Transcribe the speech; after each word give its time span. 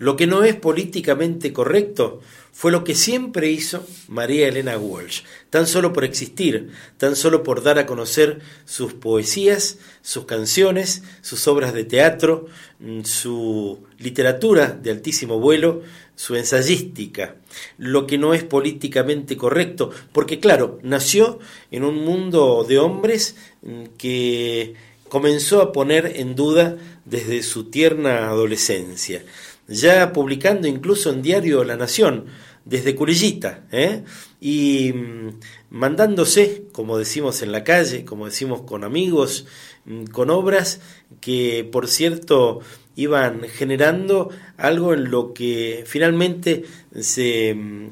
Lo 0.00 0.16
que 0.16 0.26
no 0.26 0.44
es 0.44 0.56
políticamente 0.56 1.52
correcto 1.52 2.20
fue 2.52 2.72
lo 2.72 2.84
que 2.84 2.94
siempre 2.94 3.50
hizo 3.50 3.86
María 4.08 4.48
Elena 4.48 4.78
Walsh, 4.78 5.20
tan 5.50 5.66
solo 5.66 5.92
por 5.92 6.04
existir, 6.04 6.70
tan 6.96 7.16
solo 7.16 7.42
por 7.42 7.62
dar 7.62 7.78
a 7.78 7.84
conocer 7.84 8.40
sus 8.64 8.94
poesías, 8.94 9.76
sus 10.00 10.24
canciones, 10.24 11.02
sus 11.20 11.46
obras 11.48 11.74
de 11.74 11.84
teatro, 11.84 12.46
mm, 12.78 13.02
su 13.02 13.80
literatura 13.98 14.68
de 14.68 14.90
altísimo 14.90 15.38
vuelo, 15.38 15.82
su 16.16 16.34
ensayística, 16.34 17.36
lo 17.76 18.06
que 18.06 18.16
no 18.16 18.32
es 18.32 18.42
políticamente 18.42 19.36
correcto, 19.36 19.90
porque 20.12 20.40
claro, 20.40 20.78
nació 20.82 21.40
en 21.70 21.84
un 21.84 21.96
mundo 21.96 22.64
de 22.66 22.78
hombres 22.78 23.36
mm, 23.60 23.84
que 23.98 24.74
comenzó 25.10 25.60
a 25.60 25.72
poner 25.72 26.12
en 26.16 26.34
duda 26.34 26.78
desde 27.04 27.42
su 27.42 27.64
tierna 27.64 28.30
adolescencia 28.30 29.22
ya 29.70 30.12
publicando 30.12 30.66
incluso 30.66 31.10
en 31.10 31.22
Diario 31.22 31.64
La 31.64 31.76
Nación, 31.76 32.26
desde 32.64 32.94
Culillita, 32.94 33.64
¿eh? 33.72 34.04
y 34.40 34.92
mm, 34.92 35.40
mandándose, 35.70 36.64
como 36.72 36.98
decimos 36.98 37.40
en 37.42 37.52
la 37.52 37.64
calle, 37.64 38.04
como 38.04 38.26
decimos 38.26 38.62
con 38.62 38.84
amigos, 38.84 39.46
mm, 39.86 40.04
con 40.04 40.28
obras 40.28 40.80
que, 41.20 41.66
por 41.70 41.88
cierto, 41.88 42.60
iban 42.96 43.42
generando 43.42 44.30
algo 44.58 44.92
en 44.92 45.10
lo 45.10 45.32
que 45.32 45.84
finalmente 45.86 46.64
se 46.98 47.54
mm, 47.54 47.88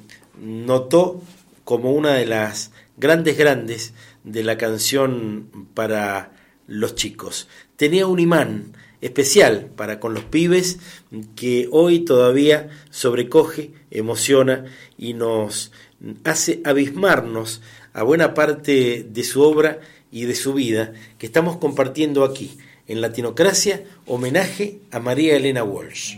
notó 0.66 1.23
como 1.65 1.92
una 1.92 2.15
de 2.15 2.26
las 2.26 2.73
grandes 2.96 3.38
grandes 3.38 3.95
de 4.24 4.42
la 4.42 4.59
canción 4.59 5.48
para 5.74 6.32
los 6.66 6.95
chicos. 6.95 7.48
Tenía 7.76 8.06
un 8.06 8.18
imán, 8.18 8.74
especial 9.01 9.70
para 9.77 10.01
con 10.01 10.15
los 10.15 10.25
pibes 10.25 10.79
que 11.37 11.69
hoy 11.70 12.01
todavía 12.01 12.69
sobrecoge, 12.91 13.73
emociona 13.91 14.65
y 14.97 15.15
nos 15.15 15.73
hace 16.24 16.60
abismarnos 16.65 17.63
a 17.93 18.02
buena 18.02 18.35
parte 18.35 19.07
de 19.09 19.24
su 19.24 19.43
obra 19.43 19.80
y 20.10 20.24
de 20.24 20.35
su 20.35 20.55
vida 20.55 20.93
que 21.18 21.27
estamos 21.27 21.57
compartiendo 21.57 22.24
aquí 22.24 22.59
en 22.87 23.01
Latinocracia, 23.01 23.85
homenaje 24.07 24.80
a 24.90 24.99
María 24.99 25.37
Elena 25.37 25.62
Walsh. 25.62 26.16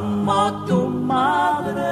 Como 0.00 0.64
tu 0.66 0.88
madre. 0.88 1.84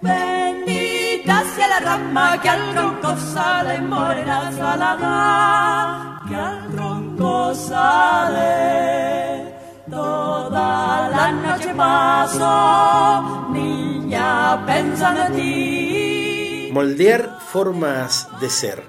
Bendita 0.00 1.44
sea 1.54 1.68
la 1.68 1.80
rama 1.80 2.40
que 2.40 2.48
al 2.48 2.74
tronco 2.74 3.14
sale, 3.16 3.80
morena 3.80 4.50
salada, 4.52 6.22
que 6.28 6.34
al 6.34 6.68
tronco 6.74 7.54
sale. 7.54 9.54
Toda 9.90 11.08
la 11.10 11.32
noche 11.32 11.74
paso, 11.74 13.48
niña, 13.52 14.64
pensando 14.66 15.24
en 15.24 15.34
ti. 15.34 16.70
Moldear 16.72 17.38
formas 17.52 18.28
de 18.40 18.50
ser. 18.50 18.82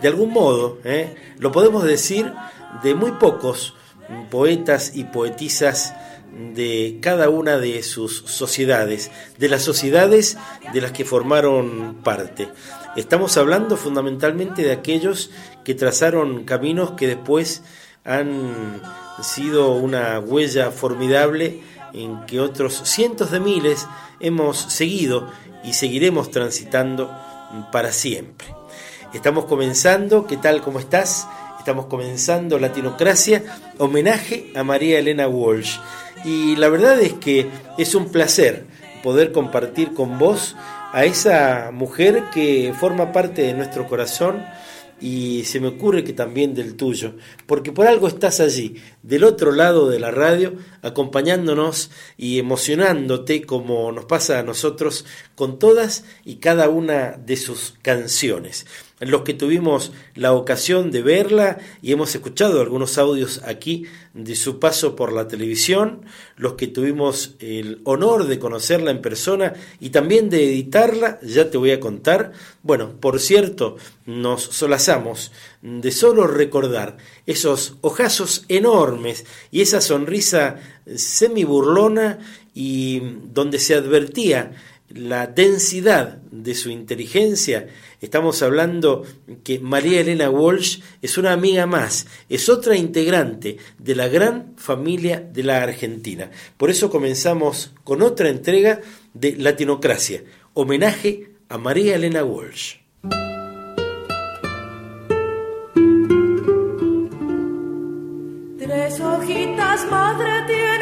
De 0.00 0.08
algún 0.08 0.32
modo, 0.32 0.78
¿eh? 0.84 1.14
lo 1.38 1.52
podemos 1.52 1.84
decir 1.84 2.32
de 2.82 2.94
muy 2.94 3.12
pocos 3.12 3.74
poetas 4.30 4.92
y 4.94 5.04
poetisas 5.04 5.94
de 6.54 6.98
cada 7.00 7.28
una 7.28 7.58
de 7.58 7.82
sus 7.82 8.24
sociedades, 8.26 9.10
de 9.38 9.48
las 9.48 9.62
sociedades 9.62 10.36
de 10.72 10.80
las 10.80 10.92
que 10.92 11.04
formaron 11.04 12.00
parte. 12.02 12.48
Estamos 12.96 13.36
hablando 13.36 13.76
fundamentalmente 13.76 14.62
de 14.62 14.72
aquellos 14.72 15.30
que 15.64 15.74
trazaron 15.74 16.44
caminos 16.44 16.92
que 16.92 17.06
después 17.06 17.62
han 18.04 18.80
sido 19.22 19.72
una 19.72 20.18
huella 20.20 20.70
formidable 20.70 21.62
en 21.92 22.26
que 22.26 22.40
otros 22.40 22.82
cientos 22.84 23.30
de 23.30 23.40
miles 23.40 23.86
hemos 24.20 24.58
seguido 24.58 25.30
y 25.64 25.72
seguiremos 25.72 26.30
transitando 26.30 27.10
para 27.72 27.92
siempre. 27.92 28.48
Estamos 29.12 29.44
comenzando, 29.44 30.26
¿qué 30.26 30.36
tal? 30.36 30.60
¿Cómo 30.60 30.80
estás? 30.80 31.26
Estamos 31.58 31.86
comenzando 31.86 32.58
Latinocracia, 32.58 33.42
homenaje 33.78 34.52
a 34.54 34.64
María 34.64 34.98
Elena 34.98 35.28
Walsh. 35.28 35.78
Y 36.24 36.56
la 36.56 36.68
verdad 36.68 37.00
es 37.00 37.12
que 37.12 37.48
es 37.78 37.94
un 37.94 38.10
placer 38.10 38.66
poder 39.02 39.32
compartir 39.32 39.92
con 39.92 40.18
vos 40.18 40.56
a 40.92 41.04
esa 41.04 41.70
mujer 41.72 42.24
que 42.32 42.72
forma 42.78 43.12
parte 43.12 43.42
de 43.42 43.52
nuestro 43.52 43.86
corazón 43.86 44.42
y 45.00 45.44
se 45.44 45.60
me 45.60 45.68
ocurre 45.68 46.04
que 46.04 46.12
también 46.12 46.54
del 46.54 46.76
tuyo, 46.76 47.16
porque 47.46 47.72
por 47.72 47.86
algo 47.86 48.08
estás 48.08 48.40
allí, 48.40 48.76
del 49.02 49.24
otro 49.24 49.52
lado 49.52 49.90
de 49.90 49.98
la 49.98 50.10
radio, 50.10 50.54
acompañándonos 50.82 51.90
y 52.16 52.38
emocionándote 52.38 53.42
como 53.42 53.92
nos 53.92 54.06
pasa 54.06 54.38
a 54.38 54.42
nosotros 54.42 55.04
con 55.34 55.58
todas 55.58 56.04
y 56.24 56.36
cada 56.36 56.70
una 56.70 57.18
de 57.18 57.36
sus 57.36 57.74
canciones 57.82 58.66
los 59.06 59.22
que 59.22 59.34
tuvimos 59.34 59.92
la 60.14 60.32
ocasión 60.32 60.90
de 60.90 61.02
verla 61.02 61.58
y 61.82 61.92
hemos 61.92 62.14
escuchado 62.14 62.60
algunos 62.60 62.98
audios 62.98 63.40
aquí 63.44 63.84
de 64.14 64.36
su 64.36 64.60
paso 64.60 64.94
por 64.94 65.12
la 65.12 65.26
televisión, 65.26 66.02
los 66.36 66.54
que 66.54 66.68
tuvimos 66.68 67.34
el 67.40 67.80
honor 67.84 68.26
de 68.26 68.38
conocerla 68.38 68.90
en 68.90 69.02
persona 69.02 69.54
y 69.80 69.90
también 69.90 70.30
de 70.30 70.44
editarla, 70.44 71.18
ya 71.22 71.50
te 71.50 71.58
voy 71.58 71.72
a 71.72 71.80
contar. 71.80 72.32
Bueno, 72.62 72.92
por 73.00 73.18
cierto, 73.18 73.76
nos 74.06 74.42
solazamos 74.42 75.32
de 75.62 75.90
solo 75.90 76.26
recordar 76.26 76.96
esos 77.26 77.76
ojazos 77.80 78.44
enormes 78.48 79.24
y 79.50 79.62
esa 79.62 79.80
sonrisa 79.80 80.56
semi 80.94 81.44
burlona 81.44 82.18
y 82.54 83.00
donde 83.32 83.58
se 83.58 83.74
advertía 83.74 84.52
la 84.88 85.26
densidad 85.26 86.18
de 86.30 86.54
su 86.54 86.70
inteligencia, 86.70 87.68
estamos 88.00 88.42
hablando 88.42 89.04
que 89.42 89.58
María 89.58 90.00
Elena 90.00 90.30
Walsh 90.30 90.80
es 91.02 91.18
una 91.18 91.32
amiga 91.32 91.66
más, 91.66 92.06
es 92.28 92.48
otra 92.48 92.76
integrante 92.76 93.56
de 93.78 93.94
la 93.94 94.08
gran 94.08 94.54
familia 94.56 95.20
de 95.20 95.42
la 95.42 95.62
Argentina. 95.62 96.30
Por 96.56 96.70
eso 96.70 96.90
comenzamos 96.90 97.72
con 97.82 98.02
otra 98.02 98.28
entrega 98.28 98.80
de 99.14 99.36
Latinocracia, 99.36 100.22
homenaje 100.52 101.30
a 101.48 101.58
María 101.58 101.96
Elena 101.96 102.24
Walsh. 102.24 102.76
Tres 108.58 109.00
hojitas 109.00 109.90
madre 109.90 110.32
tiene 110.46 110.73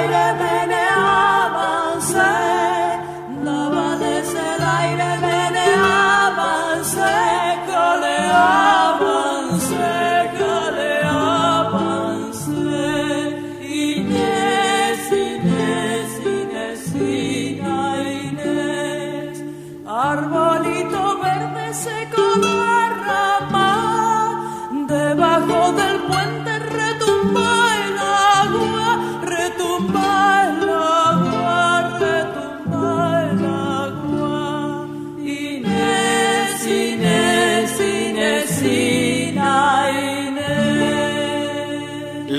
el 0.00 0.49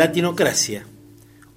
Latinocracia, 0.01 0.83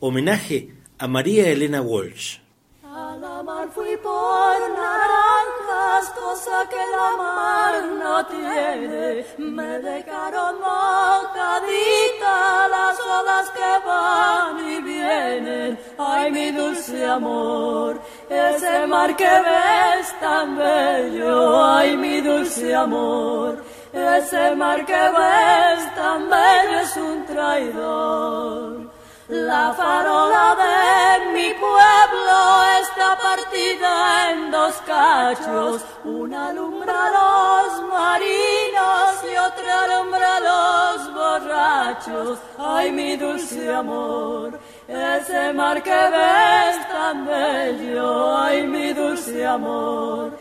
homenaje 0.00 0.74
a 0.98 1.08
María 1.08 1.48
Elena 1.48 1.80
Walsh. 1.80 2.40
A 2.82 3.16
la 3.16 3.42
mar 3.42 3.66
fui 3.74 3.96
por 3.96 4.56
naranjas, 4.80 6.04
cosa 6.10 6.56
que 6.68 6.82
la 6.96 7.10
mar 7.24 7.74
no 8.02 8.16
tiene. 8.26 9.24
Me 9.38 9.78
dejaron 9.90 10.56
mojadita 10.60 12.36
las 12.68 12.96
olas 13.18 13.46
que 13.56 13.72
van 13.88 14.54
y 14.74 14.76
vienen. 14.82 15.78
Ay, 15.96 16.30
mi 16.30 16.50
dulce 16.50 17.02
amor, 17.02 17.98
ese 18.28 18.86
mar 18.86 19.16
que 19.16 19.34
ves 19.48 20.20
tan 20.20 20.54
bello. 20.58 21.64
Ay, 21.64 21.96
mi 21.96 22.20
dulce 22.20 22.74
amor 22.74 23.73
ese 23.94 24.54
mar 24.56 24.84
que 24.84 24.92
ves 24.92 25.94
bello 26.28 26.78
es 26.80 26.96
un 26.96 27.24
traidor. 27.26 28.90
La 29.28 29.72
farola 29.72 30.54
de 30.62 31.32
mi 31.32 31.54
pueblo 31.54 32.38
está 32.82 33.16
partida 33.16 34.32
en 34.32 34.50
dos 34.50 34.74
cachos, 34.86 35.82
una 36.04 36.48
alumbra 36.48 36.92
a 37.06 37.10
los 37.18 37.88
marinos 37.88 39.14
y 39.32 39.36
otra 39.48 39.84
alumbra 39.84 40.36
a 40.36 40.40
los 40.40 41.14
borrachos. 41.14 42.38
Ay, 42.58 42.92
mi 42.92 43.16
dulce 43.16 43.72
amor, 43.72 44.58
ese 44.86 45.52
mar 45.54 45.82
que 45.82 45.90
ves 45.90 46.88
tan 46.88 47.24
bello, 47.24 48.36
ay, 48.36 48.66
mi 48.66 48.92
dulce 48.92 49.46
amor. 49.46 50.32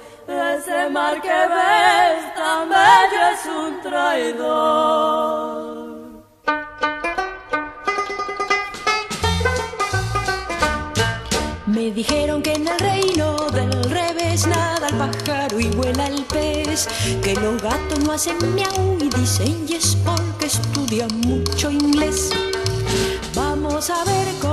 Ese 0.66 0.90
mar 0.92 1.22
que 1.22 1.28
ves 1.28 2.34
tan 2.36 2.72
es 2.72 3.46
un 3.46 3.82
traidor. 3.82 5.44
Me 11.66 11.92
dijeron 11.92 12.42
que 12.42 12.54
en 12.54 12.66
el 12.70 12.80
reino 12.80 13.36
del 13.52 13.74
revés 13.90 14.48
nada 14.48 14.88
el 14.88 14.96
pájaro 14.96 15.60
y 15.60 15.68
vuela 15.72 16.08
el 16.08 16.24
pez, 16.24 16.88
que 17.22 17.36
los 17.36 17.62
gatos 17.62 18.00
no 18.00 18.14
hacen 18.14 18.38
miau 18.56 18.98
y 19.02 19.10
dicen 19.10 19.68
porque 20.06 20.46
estudian 20.46 21.10
mucho 21.28 21.70
inglés. 21.72 22.30
Vamos 23.36 23.90
a 23.90 24.02
ver 24.06 24.28
cómo 24.42 24.53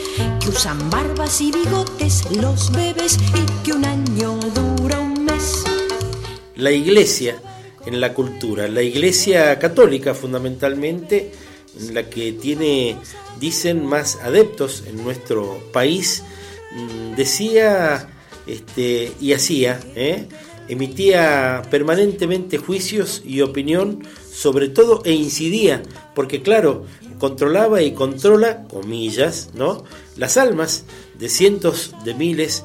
usan 0.51 0.89
barbas 0.89 1.39
y 1.39 1.51
bigotes 1.51 2.25
los 2.35 2.71
bebés 2.71 3.17
y 3.35 3.63
que 3.63 3.71
un 3.71 3.85
año 3.85 4.37
dura 4.53 4.99
un 4.99 5.23
mes. 5.23 5.63
La 6.57 6.71
iglesia 6.71 7.41
en 7.85 8.01
la 8.01 8.13
cultura, 8.13 8.67
la 8.67 8.81
iglesia 8.81 9.57
católica 9.59 10.13
fundamentalmente, 10.13 11.31
la 11.93 12.09
que 12.09 12.33
tiene, 12.33 12.97
dicen, 13.39 13.85
más 13.85 14.17
adeptos 14.17 14.83
en 14.87 15.01
nuestro 15.01 15.57
país, 15.71 16.23
mm, 16.75 17.15
decía 17.15 18.09
este, 18.45 19.13
y 19.21 19.31
hacía, 19.31 19.79
¿eh? 19.95 20.27
emitía 20.67 21.61
permanentemente 21.71 22.57
juicios 22.57 23.21
y 23.25 23.41
opinión 23.41 24.03
sobre 24.31 24.69
todo 24.69 25.01
e 25.05 25.13
incidía, 25.13 25.83
porque 26.13 26.41
claro, 26.41 26.85
controlaba 27.19 27.81
y 27.81 27.91
controla, 27.91 28.63
comillas, 28.67 29.51
¿no? 29.53 29.83
Las 30.21 30.37
almas 30.37 30.85
de 31.17 31.29
cientos 31.29 31.95
de 32.05 32.13
miles 32.13 32.63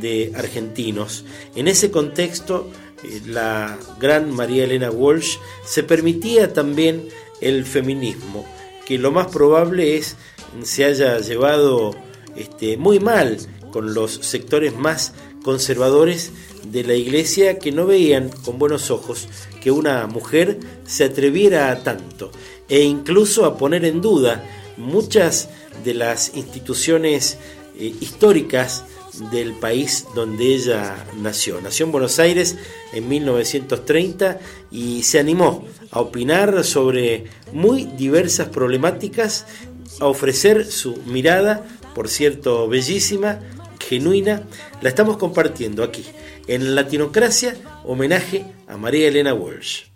de 0.00 0.30
argentinos. 0.36 1.24
En 1.56 1.66
ese 1.66 1.90
contexto, 1.90 2.70
eh, 3.02 3.22
la 3.26 3.76
gran 3.98 4.30
María 4.30 4.62
Elena 4.62 4.92
Walsh 4.92 5.38
se 5.64 5.82
permitía 5.82 6.52
también 6.52 7.08
el 7.40 7.64
feminismo, 7.64 8.46
que 8.86 8.98
lo 8.98 9.10
más 9.10 9.26
probable 9.26 9.96
es 9.96 10.14
se 10.62 10.84
haya 10.84 11.18
llevado 11.18 11.90
este, 12.36 12.76
muy 12.76 13.00
mal 13.00 13.36
con 13.72 13.92
los 13.92 14.12
sectores 14.12 14.76
más 14.76 15.12
conservadores 15.42 16.30
de 16.70 16.84
la 16.84 16.94
iglesia 16.94 17.58
que 17.58 17.72
no 17.72 17.86
veían 17.86 18.30
con 18.44 18.60
buenos 18.60 18.92
ojos 18.92 19.28
que 19.60 19.72
una 19.72 20.06
mujer 20.06 20.60
se 20.86 21.02
atreviera 21.02 21.72
a 21.72 21.82
tanto 21.82 22.30
e 22.68 22.82
incluso 22.82 23.44
a 23.44 23.58
poner 23.58 23.84
en 23.84 24.00
duda 24.00 24.44
muchas 24.76 25.48
de 25.84 25.94
las 25.94 26.36
instituciones 26.36 27.38
eh, 27.78 27.94
históricas 28.00 28.84
del 29.30 29.54
país 29.54 30.06
donde 30.14 30.54
ella 30.54 31.06
nació. 31.20 31.60
Nació 31.60 31.86
en 31.86 31.92
Buenos 31.92 32.18
Aires 32.18 32.56
en 32.92 33.08
1930 33.08 34.38
y 34.70 35.02
se 35.02 35.18
animó 35.18 35.64
a 35.90 36.00
opinar 36.00 36.64
sobre 36.64 37.24
muy 37.52 37.84
diversas 37.84 38.48
problemáticas, 38.48 39.46
a 40.00 40.06
ofrecer 40.06 40.66
su 40.66 40.96
mirada, 41.06 41.64
por 41.94 42.08
cierto, 42.08 42.68
bellísima, 42.68 43.40
genuina. 43.80 44.42
La 44.82 44.88
estamos 44.88 45.16
compartiendo 45.16 45.82
aquí 45.82 46.04
en 46.46 46.74
Latinocracia, 46.74 47.56
homenaje 47.84 48.44
a 48.68 48.76
María 48.76 49.08
Elena 49.08 49.34
Walsh. 49.34 49.95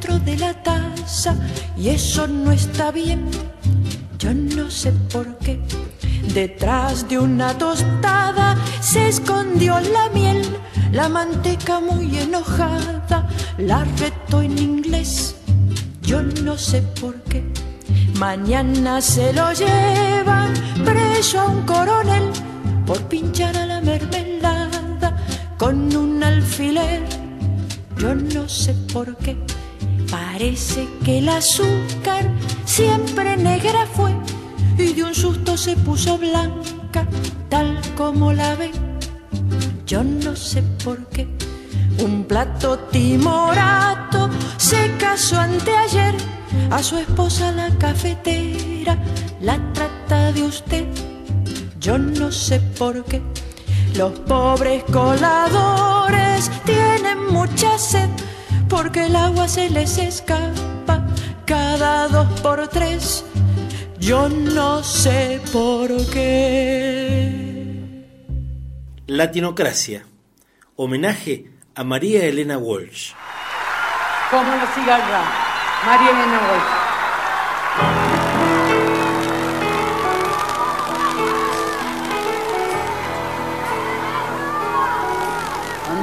dentro 0.00 0.18
de 0.20 0.36
la 0.38 0.54
taza 0.54 1.36
y 1.76 1.90
eso 1.90 2.26
no 2.26 2.52
está 2.52 2.90
bien. 2.90 3.28
Yo 4.18 4.32
no 4.32 4.70
sé 4.70 4.92
por 5.12 5.36
qué. 5.38 5.60
Detrás 6.32 7.06
de 7.08 7.18
una 7.18 7.56
tostada 7.58 8.56
se 8.80 9.08
escondió 9.08 9.78
la 9.80 10.08
miel, 10.14 10.42
la 10.92 11.08
manteca 11.08 11.80
muy 11.80 12.18
enojada 12.18 13.28
la 13.58 13.84
retó 13.98 14.40
en 14.40 14.58
inglés. 14.58 15.36
Yo 16.02 16.22
no 16.22 16.56
sé 16.56 16.80
por 17.00 17.20
qué. 17.24 17.44
Mañana 18.18 19.02
se 19.02 19.34
lo 19.34 19.52
llevan 19.52 20.54
preso 20.84 21.40
a 21.40 21.46
un 21.46 21.62
coronel 21.66 22.30
por 22.86 22.98
pinchar 23.08 23.54
a 23.56 23.66
la 23.66 23.80
mermelada 23.82 25.16
con 25.58 25.94
un 25.94 26.22
alfiler 26.22 27.20
yo 28.00 28.14
no 28.14 28.48
sé 28.48 28.72
por 28.94 29.14
qué. 29.18 29.36
Parece 30.10 30.88
que 31.04 31.18
el 31.18 31.28
azúcar 31.28 32.28
siempre 32.64 33.36
negra 33.36 33.86
fue 33.86 34.12
y 34.76 34.92
de 34.92 35.04
un 35.04 35.14
susto 35.14 35.56
se 35.56 35.76
puso 35.76 36.18
blanca, 36.18 37.06
tal 37.48 37.80
como 37.96 38.32
la 38.32 38.56
ve. 38.56 38.72
Yo 39.86 40.02
no 40.02 40.34
sé 40.34 40.62
por 40.84 41.06
qué. 41.10 41.28
Un 41.98 42.24
plato 42.24 42.78
timorato 42.90 44.30
se 44.56 44.90
casó 44.98 45.38
anteayer 45.38 46.14
a 46.70 46.82
su 46.82 46.96
esposa 46.96 47.52
la 47.52 47.68
cafetera, 47.78 48.98
la 49.40 49.60
trata 49.72 50.32
de 50.32 50.42
usted. 50.42 50.86
Yo 51.78 51.98
no 51.98 52.32
sé 52.32 52.58
por 52.78 53.04
qué. 53.04 53.22
Los 53.94 54.12
pobres 54.20 54.82
coladores 54.84 56.50
tienen 56.64 57.32
mucha 57.32 57.78
sed 57.78 58.08
porque 58.70 59.06
el 59.06 59.16
agua 59.16 59.48
se 59.48 59.68
les 59.68 59.98
escapa 59.98 61.04
cada 61.44 62.08
dos 62.08 62.40
por 62.40 62.68
tres. 62.68 63.24
Yo 63.98 64.28
no 64.28 64.82
sé 64.82 65.40
por 65.52 65.88
qué. 66.10 67.50
Latinocracia. 69.06 70.06
Homenaje 70.76 71.50
a 71.74 71.84
María 71.84 72.24
Elena 72.24 72.56
Walsh. 72.56 73.12
Como 74.30 74.50
la 74.50 74.66
cigarra, 74.74 75.22
María 75.84 76.10
Elena 76.10 76.40
Walsh. 76.48 76.80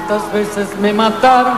Tantas 0.08 0.34
veces 0.34 0.78
me 0.80 0.94
mataron, 0.94 1.58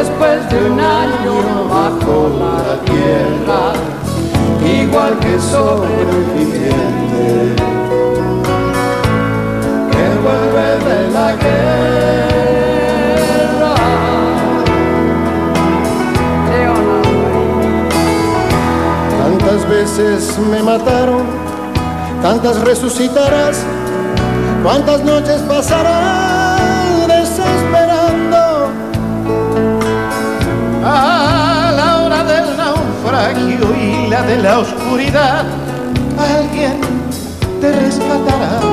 Después 0.00 0.40
de 0.48 0.56
un 0.70 0.80
año 0.80 1.68
bajo 1.68 2.32
la 2.40 2.80
tierra, 2.90 3.62
igual 4.64 5.12
que 5.18 5.38
sobreviviente 5.38 7.54
que 9.90 10.04
vuelve 10.24 10.68
de 10.88 11.00
la 11.10 11.28
guerra. 11.36 13.74
Tantas 19.18 19.60
veces 19.68 20.38
me 20.50 20.62
mataron, 20.62 21.26
tantas 22.22 22.58
resucitarás, 22.62 23.66
cuántas 24.62 25.04
noches 25.04 25.42
pasarán 25.42 26.39
y 33.62 34.08
la 34.08 34.22
de 34.22 34.38
la 34.38 34.58
oscuridad, 34.60 35.44
alguien 36.18 36.80
te 37.60 37.72
rescatará 37.72 38.69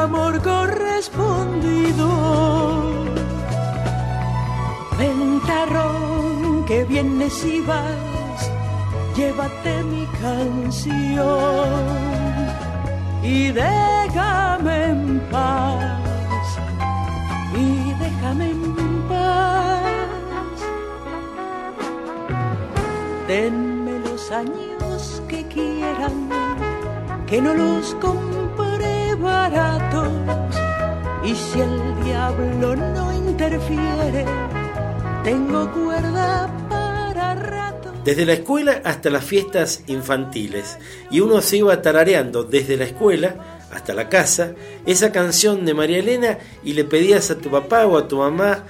amor 0.00 0.40
correspondido. 0.42 2.08
Ventarrón 4.98 6.64
que 6.66 6.84
vienes 6.84 7.44
y 7.44 7.60
vas, 7.60 8.50
llévate 9.16 9.82
mi 9.84 10.06
canción 10.22 11.68
y 13.22 13.50
déjame 13.50 14.84
en 14.84 15.20
paz, 15.30 16.58
y 17.54 17.92
déjame 18.02 18.50
en 18.50 19.02
paz. 19.08 19.80
Denme 23.28 23.98
los 24.00 24.30
años 24.30 25.22
que 25.28 25.46
quieran, 25.46 26.28
que 27.26 27.40
no 27.42 27.54
los 27.54 27.94
Y 31.22 31.34
si 31.34 31.60
el 31.60 32.04
diablo 32.04 32.74
no 32.74 33.12
interfiere, 33.12 34.24
tengo 35.22 35.70
cuerda 35.70 36.50
para 36.68 37.34
rato. 37.34 37.92
Desde 38.04 38.24
la 38.24 38.32
escuela 38.32 38.80
hasta 38.84 39.10
las 39.10 39.24
fiestas 39.24 39.84
infantiles. 39.86 40.78
Y 41.10 41.20
uno 41.20 41.40
se 41.42 41.58
iba 41.58 41.82
tarareando 41.82 42.42
desde 42.42 42.76
la 42.76 42.84
escuela 42.84 43.60
hasta 43.70 43.94
la 43.94 44.08
casa 44.08 44.54
esa 44.86 45.12
canción 45.12 45.64
de 45.64 45.74
María 45.74 45.98
Elena 45.98 46.38
y 46.64 46.72
le 46.72 46.84
pedías 46.84 47.30
a 47.30 47.38
tu 47.38 47.50
papá 47.50 47.86
o 47.86 47.96
a 47.96 48.08
tu 48.08 48.16
mamá 48.16 48.64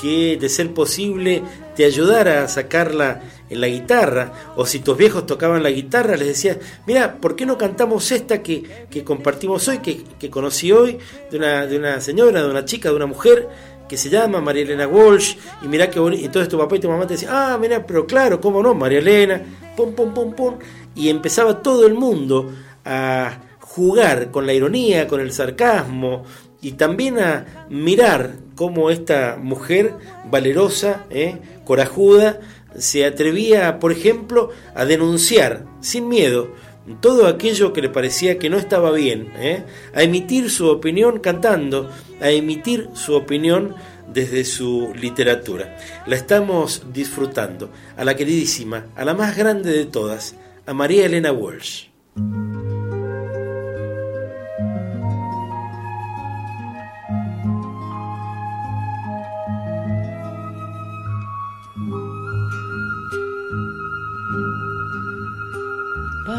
que 0.00 0.36
de 0.36 0.48
ser 0.48 0.72
posible 0.74 1.42
te 1.74 1.84
ayudara 1.84 2.44
a 2.44 2.48
sacarla 2.48 3.22
en 3.50 3.60
la 3.60 3.68
guitarra, 3.68 4.32
o 4.56 4.66
si 4.66 4.80
tus 4.80 4.96
viejos 4.96 5.26
tocaban 5.26 5.62
la 5.62 5.70
guitarra, 5.70 6.16
les 6.16 6.28
decías, 6.28 6.58
mira, 6.86 7.16
¿por 7.16 7.36
qué 7.36 7.46
no 7.46 7.56
cantamos 7.56 8.10
esta 8.12 8.42
que, 8.42 8.86
que 8.90 9.04
compartimos 9.04 9.66
hoy, 9.68 9.78
que, 9.78 10.04
que 10.18 10.30
conocí 10.30 10.72
hoy, 10.72 10.98
de 11.30 11.38
una, 11.38 11.66
de 11.66 11.78
una 11.78 12.00
señora, 12.00 12.42
de 12.42 12.50
una 12.50 12.64
chica, 12.64 12.90
de 12.90 12.96
una 12.96 13.06
mujer, 13.06 13.48
que 13.88 13.96
se 13.96 14.10
llama 14.10 14.40
María 14.40 14.62
Elena 14.62 14.86
Walsh, 14.86 15.36
y 15.62 15.68
mira 15.68 15.88
que 15.90 15.98
bonito, 15.98 16.24
entonces 16.24 16.48
tu 16.48 16.58
papá 16.58 16.76
y 16.76 16.80
tu 16.80 16.88
mamá 16.88 17.06
te 17.06 17.14
decían, 17.14 17.32
ah, 17.34 17.58
mira, 17.60 17.84
pero 17.86 18.06
claro, 18.06 18.40
cómo 18.40 18.62
no, 18.62 18.74
María 18.74 18.98
Elena, 18.98 19.42
pum, 19.76 19.94
pum, 19.94 20.12
pum, 20.12 20.32
pum, 20.34 20.58
y 20.94 21.08
empezaba 21.08 21.62
todo 21.62 21.86
el 21.86 21.94
mundo 21.94 22.52
a 22.84 23.38
jugar 23.60 24.30
con 24.30 24.46
la 24.46 24.52
ironía, 24.52 25.08
con 25.08 25.20
el 25.20 25.32
sarcasmo, 25.32 26.24
y 26.60 26.72
también 26.72 27.18
a 27.18 27.66
mirar 27.70 28.34
cómo 28.56 28.90
esta 28.90 29.38
mujer 29.40 29.94
valerosa, 30.28 31.04
¿eh? 31.10 31.38
corajuda, 31.64 32.40
se 32.76 33.04
atrevía, 33.04 33.78
por 33.78 33.92
ejemplo, 33.92 34.50
a 34.74 34.84
denunciar 34.84 35.64
sin 35.80 36.08
miedo 36.08 36.52
todo 37.00 37.26
aquello 37.26 37.72
que 37.72 37.82
le 37.82 37.88
parecía 37.88 38.38
que 38.38 38.50
no 38.50 38.56
estaba 38.56 38.90
bien, 38.92 39.32
¿eh? 39.36 39.64
a 39.94 40.02
emitir 40.02 40.50
su 40.50 40.68
opinión 40.68 41.20
cantando, 41.20 41.90
a 42.20 42.30
emitir 42.30 42.88
su 42.94 43.14
opinión 43.14 43.74
desde 44.12 44.44
su 44.44 44.92
literatura. 44.94 45.76
La 46.06 46.16
estamos 46.16 46.84
disfrutando 46.92 47.70
a 47.96 48.04
la 48.04 48.16
queridísima, 48.16 48.86
a 48.96 49.04
la 49.04 49.14
más 49.14 49.36
grande 49.36 49.72
de 49.72 49.84
todas, 49.84 50.34
a 50.66 50.72
María 50.72 51.06
Elena 51.06 51.32
Walsh. 51.32 51.88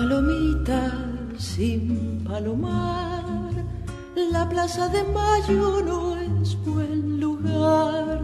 Palomita 0.10 0.92
sin 1.38 2.24
palomar, 2.28 3.54
la 4.32 4.50
plaza 4.50 4.88
de 4.88 5.04
Mayo 5.04 5.84
no 5.86 6.18
es 6.18 6.58
buen 6.66 7.20
lugar, 7.20 8.20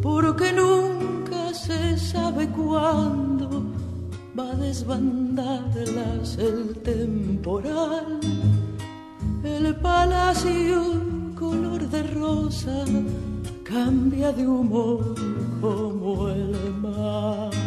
porque 0.00 0.52
nunca 0.52 1.52
se 1.52 1.98
sabe 1.98 2.48
cuándo 2.50 3.64
va 4.38 4.52
a 4.52 4.54
desbandarlas 4.54 6.38
el 6.38 6.76
temporal. 6.84 8.20
El 9.42 9.74
palacio 9.80 11.02
color 11.34 11.80
de 11.88 12.02
rosa 12.14 12.84
cambia 13.64 14.30
de 14.30 14.46
humor 14.46 15.16
como 15.60 16.28
el 16.28 16.54
mar. 16.80 17.65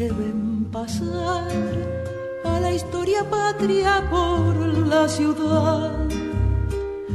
Que 0.00 0.10
ven 0.12 0.66
pasar 0.72 1.44
a 2.42 2.58
la 2.58 2.72
historia 2.72 3.22
patria 3.28 4.02
por 4.08 4.56
la 4.92 5.06
ciudad. 5.06 6.08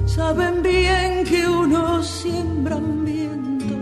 Saben 0.06 0.62
bien 0.62 1.24
que 1.26 1.48
unos 1.48 2.06
siembran 2.06 3.04
viento 3.04 3.76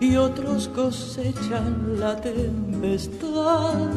y 0.00 0.16
otros 0.16 0.68
cosechan 0.68 1.98
la 1.98 2.14
tempestad. 2.20 3.88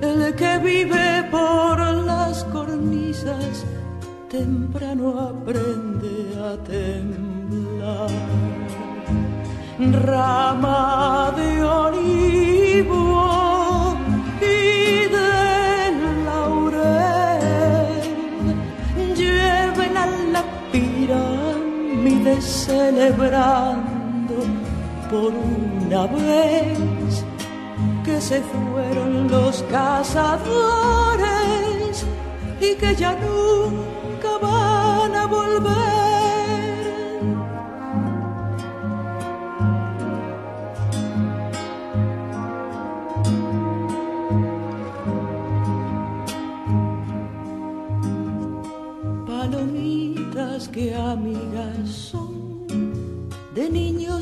El 0.00 0.36
que 0.36 0.58
vive 0.58 1.24
por 1.32 1.80
las 2.10 2.44
cornisas 2.44 3.64
temprano 4.30 5.18
aprende 5.18 6.16
a 6.48 6.52
temblar. 6.62 8.10
Rama 10.06 11.32
de 11.36 11.60
olivo 11.64 13.21
celebrando 22.42 24.34
por 25.10 25.32
una 25.32 26.06
vez 26.06 27.24
que 28.04 28.20
se 28.20 28.42
fueron 28.42 29.30
los 29.30 29.62
cazadores 29.70 30.44
y 32.60 32.74
que 32.74 32.94
ya 32.96 33.12
nunca 33.14 34.38
van 34.40 35.14
a 35.14 35.26
volver. 35.26 36.11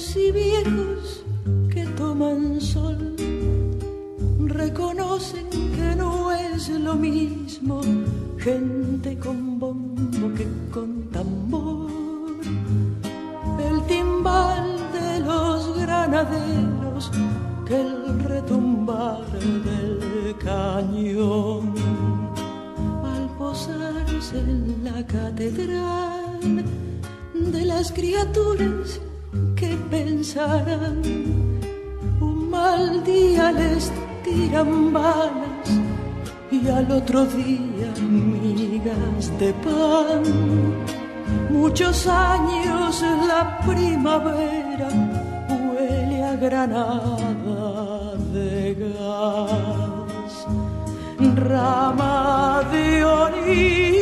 Y 0.00 0.32
viejos 0.32 1.22
que 1.70 1.84
toman 1.98 2.58
sol 2.58 3.14
reconocen 4.46 5.46
que 5.50 5.94
no 5.94 6.32
es 6.32 6.70
lo 6.70 6.94
mismo 6.94 7.82
gente 8.38 9.18
con 9.18 9.58
bombo 9.58 10.34
que 10.34 10.46
con 10.72 11.02
tambor. 11.10 11.90
El 13.68 13.82
timbal 13.88 14.78
de 14.94 15.20
los 15.20 15.78
granaderos 15.78 17.10
que 17.66 17.78
el 17.82 18.24
retumbar 18.24 19.30
del 19.38 20.34
cañón. 20.38 21.74
Al 23.04 23.26
posarse 23.36 24.38
en 24.38 24.82
la 24.82 25.06
catedral 25.06 26.64
de 27.34 27.64
las 27.66 27.92
criaturas 27.92 28.98
que 29.56 29.76
pensarán 29.90 31.02
un 32.20 32.50
mal 32.50 33.04
día 33.04 33.52
les 33.52 33.90
tiran 34.24 34.92
balas 34.92 35.68
y 36.50 36.68
al 36.68 36.90
otro 36.90 37.24
día 37.26 37.90
migas 38.00 39.38
de 39.38 39.52
pan. 39.64 40.22
Muchos 41.50 42.06
años 42.06 43.02
la 43.28 43.60
primavera 43.60 44.88
huele 45.48 46.24
a 46.24 46.36
granada 46.36 48.14
de 48.32 48.74
gas, 48.74 50.46
rama 51.36 52.62
de 52.72 53.04
olivo 53.04 53.99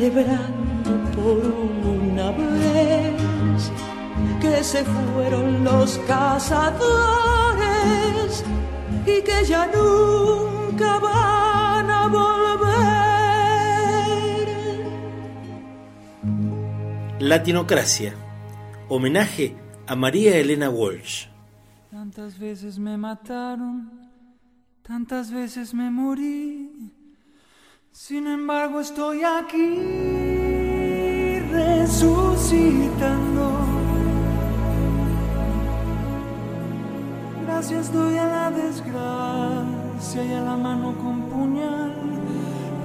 celebrando 0.00 0.90
por 1.14 1.44
una 1.84 2.30
vez 2.30 3.70
que 4.40 4.64
se 4.64 4.82
fueron 4.82 5.62
los 5.62 5.98
cazadores 6.06 6.82
y 9.04 9.20
que 9.22 9.44
ya 9.46 9.66
nunca 9.66 10.98
van 10.98 11.90
a 11.90 12.06
volver. 12.08 12.38
Latinocracia. 17.18 18.14
Homenaje 18.88 19.54
a 19.86 19.96
María 19.96 20.38
Elena 20.38 20.70
Walsh. 20.70 21.26
Tantas 21.90 22.38
veces 22.38 22.78
me 22.78 22.96
mataron, 22.96 24.08
tantas 24.82 25.30
veces 25.30 25.74
me 25.74 25.90
morí. 25.90 26.90
Sin 27.92 28.28
embargo 28.28 28.80
estoy 28.80 29.24
aquí 29.24 29.80
resucitando. 31.50 33.50
Gracias 37.44 37.92
doy 37.92 38.16
a 38.16 38.26
la 38.26 38.52
desgracia 38.52 40.24
y 40.24 40.32
a 40.32 40.40
la 40.40 40.56
mano 40.56 40.94
con 40.98 41.22
puñal, 41.22 41.92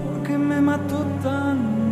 porque 0.03 0.39
me 0.39 0.59
mató 0.59 1.05
tan 1.21 1.84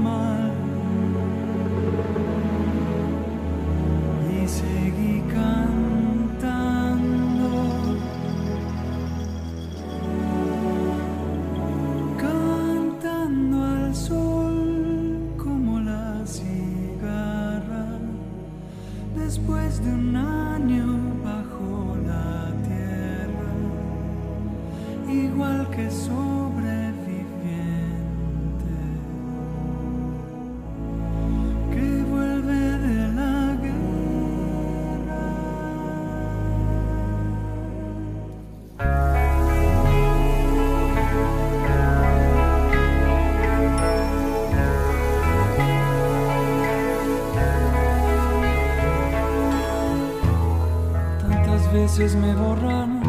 veces 51.98 52.16
me 52.16 52.34
borraron, 52.34 53.02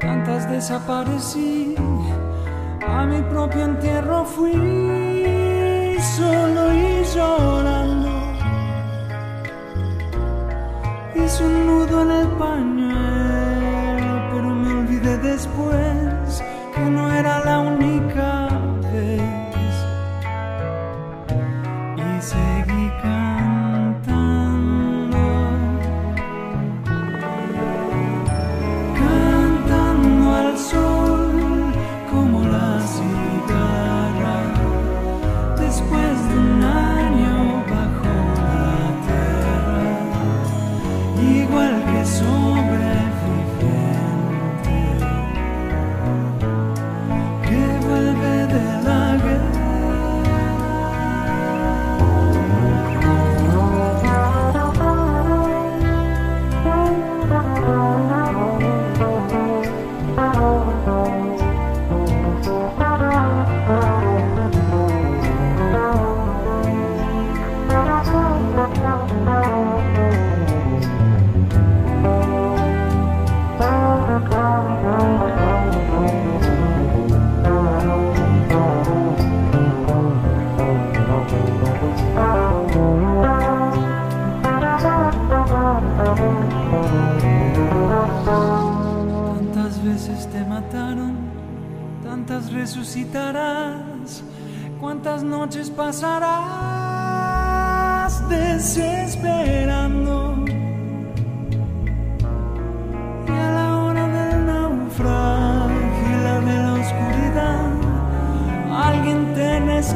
tantas 0.00 0.50
desaparecí. 0.50 1.76
A 2.84 3.06
mi 3.06 3.22
propio 3.22 3.62
entierro 3.62 4.24
fui 4.24 5.96
solo 6.16 6.74
y 6.74 7.04
llorando. 7.14 8.10
Hice 11.14 11.46
un 11.46 11.65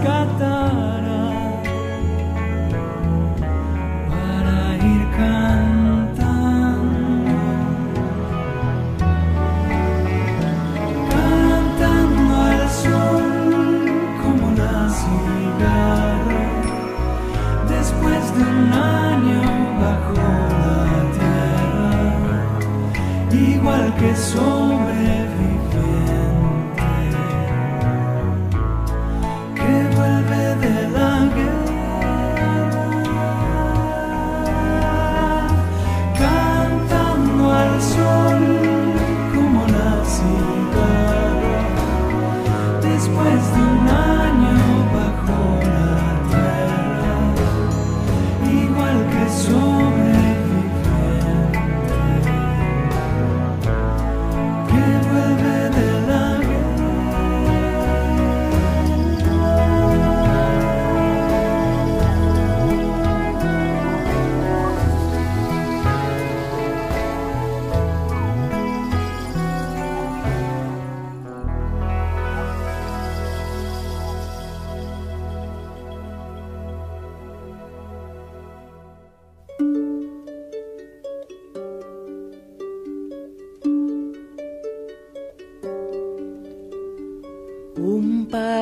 te 0.02 0.49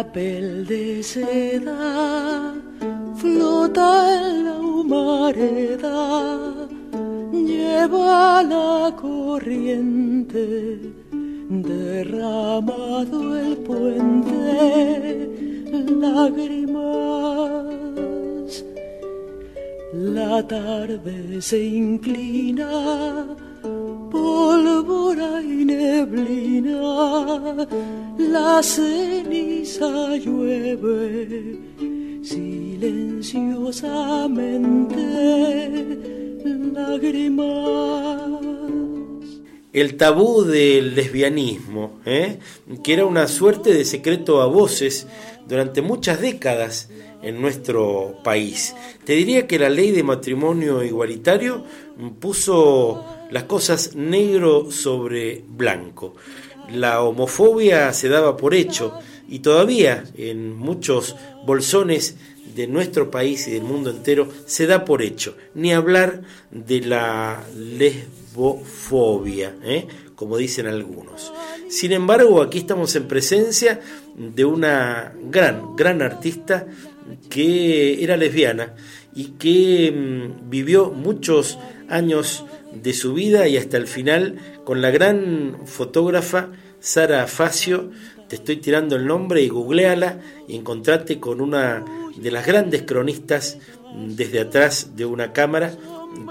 papel 0.09 0.65
de 0.67 1.03
seda 1.03 2.55
flota 3.21 3.91
en 4.21 4.45
la 4.45 4.57
humareda, 4.59 5.99
lleva 7.33 8.43
la 8.43 8.97
corriente, 8.97 10.81
derramado 11.51 13.37
el 13.37 13.57
puente, 13.59 14.41
lágrimas. 16.01 17.75
La 19.93 20.47
tarde 20.47 21.43
se 21.43 21.63
inclina, 21.65 23.27
pólvora 24.11 25.43
y 25.43 25.65
neblina, 25.67 26.79
la 28.29 28.63
ceniza 28.63 30.17
llueve 30.17 31.59
silenciosamente, 32.23 34.97
lágrimas. 36.73 38.41
El 39.73 39.97
tabú 39.97 40.45
del 40.45 40.95
lesbianismo, 40.95 41.99
¿eh? 42.05 42.39
que 42.83 42.93
era 42.93 43.07
una 43.07 43.27
suerte 43.29 43.73
de 43.73 43.85
secreto 43.85 44.43
a 44.43 44.47
voces 44.47 45.07
durante 45.47 45.83
muchas 45.83 46.21
décadas 46.21 46.91
en 47.23 47.41
nuestro 47.41 48.17
país. 48.25 48.75
Te 49.05 49.13
diría 49.15 49.47
que 49.47 49.59
la 49.59 49.71
ley 49.71 49.93
de 49.93 50.03
matrimonio 50.03 50.83
igualitario 50.83 51.65
puso 52.21 53.05
las 53.31 53.45
cosas 53.45 53.95
negro 53.95 54.71
sobre 54.71 55.45
blanco. 55.47 56.15
La 56.73 57.03
homofobia 57.03 57.93
se 57.93 58.09
daba 58.09 58.37
por 58.37 58.55
hecho 58.55 58.99
y 59.29 59.41
todavía 59.41 60.05
en 60.17 60.57
muchos 60.57 61.17
bolsones 61.45 62.17
de 62.55 62.67
nuestro 62.67 63.11
país 63.11 63.47
y 63.47 63.53
del 63.53 63.63
mundo 63.63 63.91
entero 63.91 64.29
se 64.47 64.67
da 64.67 64.85
por 64.85 65.03
hecho. 65.03 65.37
Ni 65.55 65.73
hablar 65.73 66.23
de 66.51 66.81
la 66.81 67.45
lesbofobia, 67.57 69.55
¿eh? 69.63 69.87
como 70.15 70.37
dicen 70.37 70.67
algunos. 70.67 71.33
Sin 71.69 71.93
embargo, 71.93 72.43
aquí 72.43 72.59
estamos 72.59 72.97
en 72.97 73.07
presencia 73.07 73.81
de 74.17 74.45
una 74.45 75.15
gran, 75.31 75.77
gran 75.77 76.03
artista 76.03 76.67
que 77.31 78.03
era 78.03 78.17
lesbiana 78.17 78.75
y 79.15 79.33
que 79.39 79.93
mm, 79.93 80.51
vivió 80.51 80.91
muchos 80.91 81.59
años 81.89 82.45
de 82.73 82.93
su 82.93 83.15
vida 83.15 83.49
y 83.49 83.57
hasta 83.57 83.77
el 83.77 83.87
final 83.87 84.39
con 84.69 84.83
la 84.83 84.91
gran 84.91 85.63
fotógrafa 85.65 86.51
Sara 86.79 87.27
Facio. 87.27 87.91
Te 88.29 88.37
estoy 88.37 88.59
tirando 88.59 88.97
el 88.97 89.07
nombre 89.07 89.41
y 89.41 89.49
googleala 89.49 90.21
y 90.47 90.57
encontrate 90.57 91.19
con 91.19 91.41
una 91.41 91.83
de 92.15 92.31
las 92.31 92.47
grandes 92.47 92.83
cronistas 92.83 93.57
desde 94.09 94.41
atrás 94.41 94.95
de 94.95 95.07
una 95.07 95.33
cámara 95.33 95.73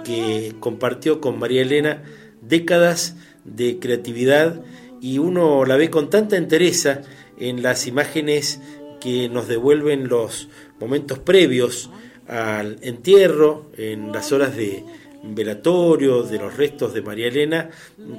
que 0.06 0.54
compartió 0.60 1.20
con 1.20 1.40
María 1.40 1.64
Elena 1.64 2.04
décadas 2.40 3.16
de 3.44 3.80
creatividad 3.80 4.62
y 5.02 5.18
uno 5.18 5.66
la 5.66 5.76
ve 5.76 5.90
con 5.90 6.12
tanta 6.12 6.38
entereza 6.38 7.02
en 7.40 7.64
las 7.64 7.88
imágenes 7.88 8.62
que 9.02 9.30
nos 9.30 9.48
devuelven 9.48 10.10
los 10.10 10.48
momentos 10.80 11.18
previos 11.18 11.90
al 12.28 12.78
entierro, 12.84 13.72
en 13.78 14.12
las 14.12 14.32
horas 14.32 14.56
de 14.56 14.84
velatorio, 15.36 16.24
de 16.24 16.40
los 16.40 16.56
restos 16.56 16.94
de 16.94 17.02
María 17.02 17.28
Elena, 17.28 17.70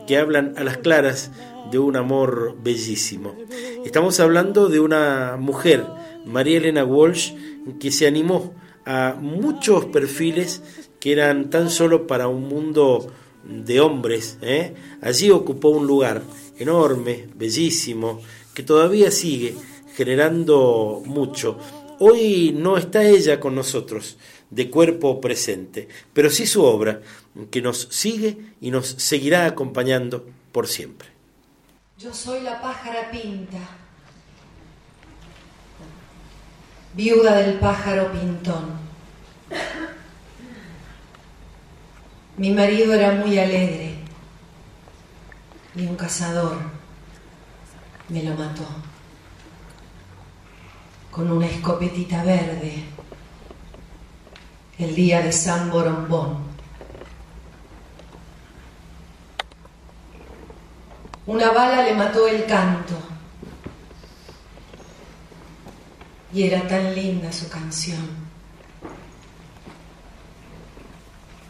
que 0.07 0.17
hablan 0.17 0.55
a 0.57 0.65
las 0.65 0.79
claras 0.79 1.31
de 1.71 1.79
un 1.79 1.97
amor 1.97 2.57
bellísimo. 2.63 3.37
Estamos 3.85 4.21
hablando 4.21 4.69
de 4.69 4.81
una 4.81 5.37
mujer, 5.39 5.85
María 6.25 6.59
Elena 6.59 6.85
Walsh, 6.85 7.33
que 7.79 7.91
se 7.91 8.07
animó 8.07 8.55
a 8.85 9.17
muchos 9.21 9.87
perfiles 9.87 10.63
que 11.01 11.13
eran 11.13 11.51
tan 11.51 11.71
solo 11.71 12.07
para 12.07 12.29
un 12.29 12.49
mundo 12.49 13.13
de 13.45 13.81
hombres. 13.81 14.39
¿eh? 14.43 14.75
Allí 15.01 15.31
ocupó 15.31 15.69
un 15.69 15.87
lugar 15.87 16.23
enorme, 16.59 17.29
bellísimo, 17.35 18.21
que 18.55 18.63
todavía 18.63 19.11
sigue 19.11 19.55
generando 19.95 21.03
mucho. 21.05 21.59
Hoy 22.01 22.55
no 22.57 22.77
está 22.77 23.05
ella 23.05 23.41
con 23.41 23.55
nosotros 23.55 24.17
de 24.51 24.71
cuerpo 24.71 25.21
presente, 25.21 25.89
pero 26.13 26.31
sí 26.31 26.47
su 26.47 26.65
obra, 26.65 27.01
que 27.51 27.63
nos 27.63 27.89
sigue 27.91 28.39
y 28.61 28.71
nos 28.71 28.87
seguirá 28.87 29.47
acompañando 29.47 30.27
por 30.53 30.67
siempre. 30.67 31.09
Yo 31.99 32.15
soy 32.15 32.41
la 32.43 32.61
pájara 32.61 33.11
pinta, 33.11 33.59
viuda 36.95 37.37
del 37.37 37.59
pájaro 37.59 38.11
pintón. 38.13 38.89
Mi 42.37 42.51
marido 42.51 42.95
era 42.95 43.13
muy 43.13 43.39
alegre 43.39 43.95
y 45.75 45.83
un 45.83 45.97
cazador 45.97 46.57
me 48.09 48.23
lo 48.23 48.35
mató 48.35 48.65
con 51.11 51.31
una 51.33 51.47
escopetita 51.47 52.23
verde 52.23 52.85
el 54.79 54.95
día 54.95 55.21
de 55.23 55.33
San 55.33 55.71
Borombón. 55.71 56.39
Una 61.27 61.51
bala 61.51 61.83
le 61.83 61.95
mató 61.95 62.27
el 62.27 62.47
canto 62.47 62.95
y 66.33 66.45
era 66.45 66.67
tan 66.67 66.95
linda 66.95 67.33
su 67.33 67.49
canción. 67.49 68.29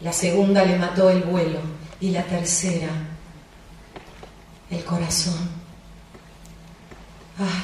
La 0.01 0.13
segunda 0.13 0.63
le 0.63 0.77
mató 0.77 1.09
el 1.09 1.23
vuelo 1.23 1.59
y 1.99 2.11
la 2.11 2.23
tercera 2.23 2.89
el 4.69 4.83
corazón. 4.83 5.49
Ay. 7.37 7.63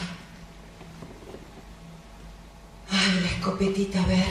Ay, 2.92 3.20
la 3.22 3.28
escopetita 3.28 4.02
verde. 4.06 4.26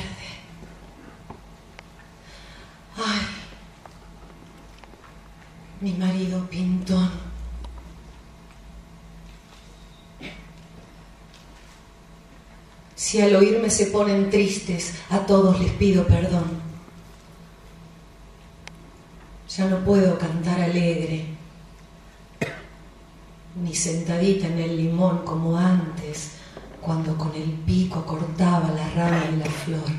Ay. 2.97 3.20
Mi 5.85 5.92
marido 5.92 6.49
pintón. 6.49 7.11
Si 12.94 13.20
al 13.20 13.37
oírme 13.37 13.68
se 13.68 13.88
ponen 13.88 14.31
tristes, 14.31 14.94
a 15.11 15.18
todos 15.18 15.61
les 15.61 15.73
pido 15.73 16.07
perdón. 16.07 16.47
Ya 19.55 19.66
no 19.66 19.85
puedo 19.85 20.18
cantar 20.18 20.59
alegre, 20.59 21.27
ni 23.62 23.75
sentadita 23.75 24.47
en 24.47 24.61
el 24.61 24.79
limón 24.79 25.18
como 25.27 25.59
antes, 25.59 26.31
cuando 26.81 27.14
con 27.18 27.35
el 27.35 27.51
pico 27.66 28.07
cortaba 28.07 28.70
la 28.70 28.88
rama 28.88 29.23
y 29.31 29.37
la 29.37 29.51
flor. 29.51 29.90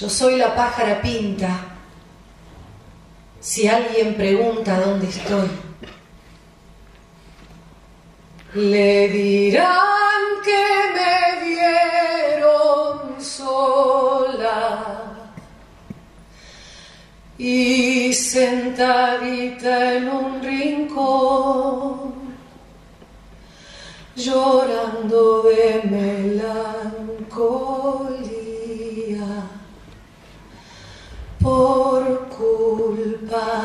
Yo 0.00 0.08
soy 0.08 0.36
la 0.36 0.54
pájara 0.54 1.02
pinta. 1.02 1.58
Si 3.40 3.66
alguien 3.66 4.14
pregunta 4.14 4.78
dónde 4.78 5.08
estoy, 5.08 5.48
le 8.54 9.08
dirán 9.08 10.22
que 10.44 10.66
me 10.94 11.48
vieron 11.48 13.20
sola 13.20 15.04
y 17.36 18.12
sentadita 18.12 19.94
en 19.94 20.08
un 20.10 20.40
rincón, 20.40 22.14
llorando 24.14 25.42
de 25.42 25.82
melancolía 25.90 27.67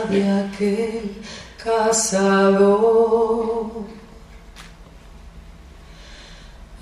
de 0.10 0.22
aquel 0.46 1.22
cazador. 1.64 3.14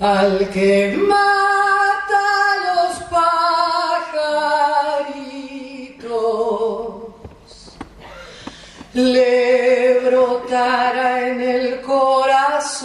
Al 0.00 0.48
que 0.50 0.96
mata 1.08 2.28
los 2.66 2.94
pajaritos, 3.04 4.12
le 8.94 10.00
brotará 10.04 11.28
en 11.28 11.40
el 11.40 11.80
corazón 11.82 12.82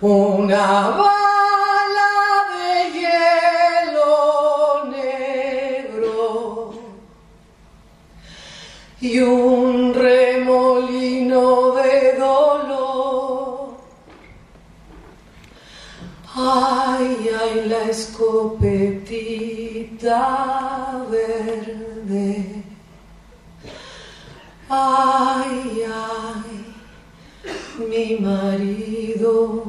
una 0.00 1.25
y 9.06 9.20
un 9.20 9.94
remolino 9.94 11.72
de 11.72 12.12
dolor. 12.18 13.76
Ay, 16.34 17.30
ay, 17.40 17.68
la 17.68 17.82
escopetita 17.84 18.96
verde. 21.10 22.64
Ay, 24.68 25.84
ay, 25.86 26.74
mi 27.88 28.16
marido 28.18 29.65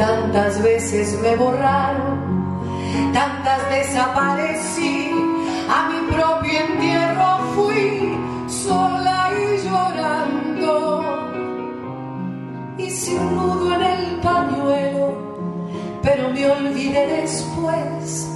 Tantas 0.00 0.62
veces 0.62 1.18
me 1.20 1.36
borraron, 1.36 3.12
tantas 3.12 3.68
desaparecí, 3.68 5.10
a 5.68 5.90
mi 5.90 6.10
propio 6.10 6.58
entierro 6.58 7.38
fui 7.54 8.16
sola 8.48 9.28
y 9.36 9.58
llorando. 9.62 10.72
Hice 12.78 13.14
un 13.14 13.36
nudo 13.36 13.74
en 13.74 13.82
el 13.82 14.20
pañuelo, 14.20 15.06
pero 16.02 16.30
me 16.30 16.50
olvidé 16.50 17.06
después 17.20 18.26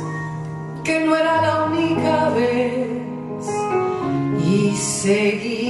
que 0.84 1.01
no 1.01 1.16
era 1.16 1.41
la 1.41 1.64
única 1.64 2.28
vez. 2.28 2.88
Y 4.47 4.76
seguí 4.76 5.63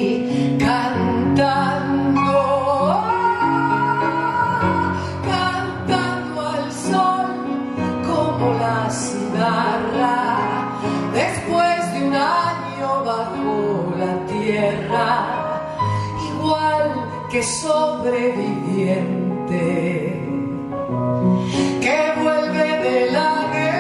que 17.35 17.43
sobreviviente 17.43 20.23
que 21.81 22.13
vuelve 22.23 22.69
de 22.87 23.11
la 23.11 23.51
guerra. 23.53 23.75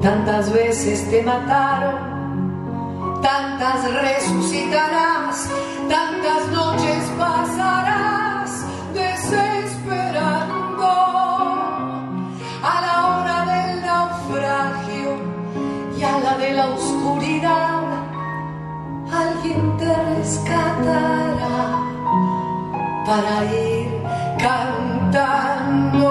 Tantas 0.00 0.50
veces 0.54 1.10
te 1.10 1.22
mataron, 1.22 3.20
tantas 3.20 3.92
resucitarás, 3.92 5.50
tantas 5.86 6.48
noches 6.50 7.04
pasarás 7.18 7.81
te 19.92 20.02
rescatará 20.16 21.60
para 23.06 23.44
ir 23.44 23.88
cantando, 24.38 26.08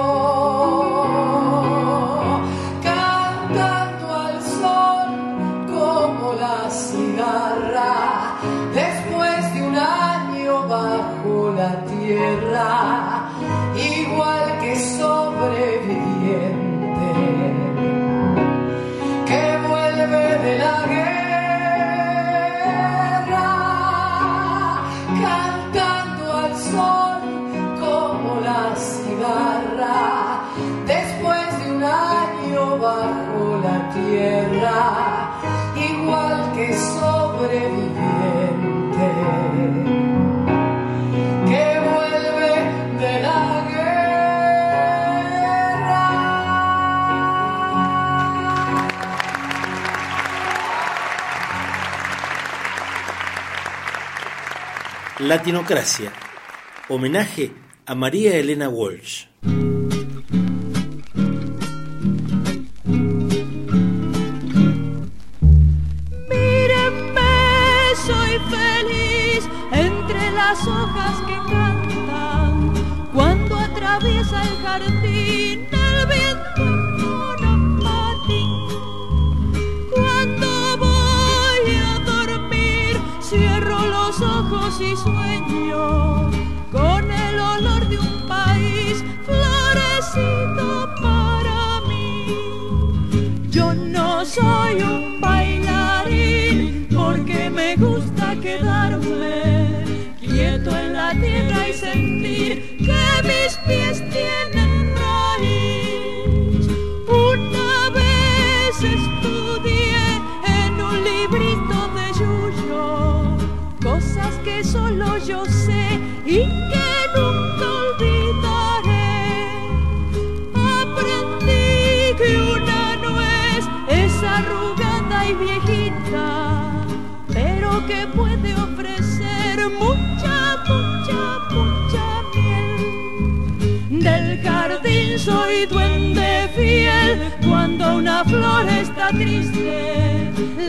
Latinocracia. 55.32 56.12
Homenaje 56.90 57.54
a 57.86 57.96
María 57.96 58.36
Elena 58.36 58.68
Walsh. 58.68 59.28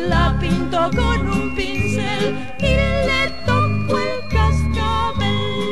La 0.08 0.36
pinto 0.38 0.90
con 0.94 1.28
un 1.28 1.54
pincel 1.54 2.36
y 2.58 2.62
le 2.62 3.30
toco 3.46 3.98
el 3.98 4.28
cascabel. 4.28 5.64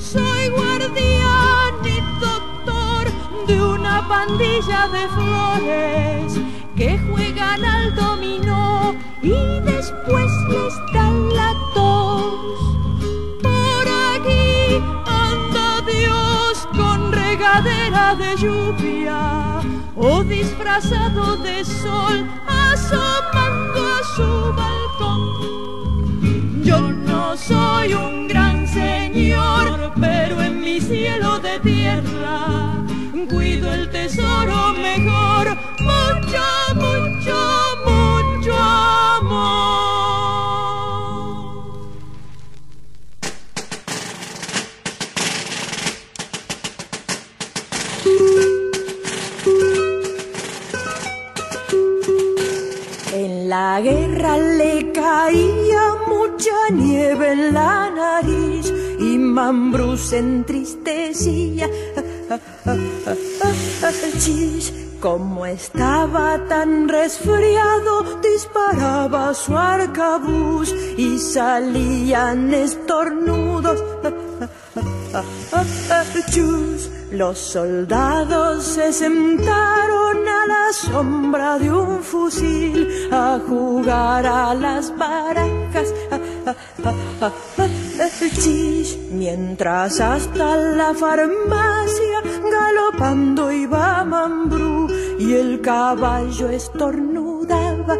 Soy 0.00 0.48
guardián 0.48 1.74
y 1.84 2.00
doctor 2.20 3.04
de 3.46 3.62
una 3.62 4.08
pandilla 4.08 4.88
de 4.88 5.08
flores 5.08 6.40
que 6.76 6.98
juegan 6.98 7.64
al 7.64 7.94
dominó 7.94 8.17
disfrazado 20.38 21.36
de 21.38 21.64
sol 21.64 22.18
asomando 22.46 23.80
a 23.96 24.00
su 24.14 24.30
balcón. 24.60 26.22
Yo 26.62 26.78
no 26.80 27.36
soy 27.36 27.94
un 27.94 28.28
gran 28.28 28.66
señor, 28.68 29.92
pero 30.00 30.40
en 30.40 30.60
mi 30.60 30.80
cielo 30.80 31.40
de 31.40 31.58
tierra 31.60 32.38
cuido 33.28 33.72
el 33.72 33.90
tesoro 33.90 34.74
mejor, 34.74 35.44
mucho, 35.80 36.44
mucho, 36.76 37.17
la 53.48 53.80
guerra 53.80 54.36
le 54.36 54.92
caía 54.92 55.84
mucha 56.06 56.68
nieve 56.70 57.32
en 57.32 57.54
la 57.54 57.90
nariz 57.90 58.70
y 58.98 59.16
Mambrú 59.16 59.96
se 59.96 60.18
entristecía. 60.18 61.66
Como 65.00 65.46
estaba 65.46 66.44
tan 66.46 66.88
resfriado, 66.88 68.20
disparaba 68.20 69.32
su 69.32 69.56
arcabuz 69.56 70.74
y 70.98 71.18
salían 71.18 72.52
estornudos. 72.52 73.82
Chus, 76.32 76.90
los 77.12 77.38
soldados 77.38 78.64
se 78.64 78.92
sentaron 78.92 80.28
a 80.28 80.46
la 80.46 80.72
sombra 80.72 81.58
de 81.58 81.72
un 81.72 82.02
fusil 82.02 83.08
a 83.10 83.40
jugar 83.46 84.26
a 84.26 84.54
las 84.54 84.96
barajas. 84.96 85.94
Mientras 89.10 90.00
hasta 90.00 90.56
la 90.56 90.94
farmacia 90.94 92.22
galopando 92.50 93.52
iba 93.52 94.04
Mambrú 94.04 94.88
y 95.18 95.34
el 95.34 95.60
caballo 95.60 96.48
estornudaba. 96.48 97.96